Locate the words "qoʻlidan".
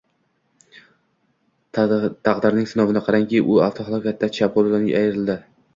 4.59-4.93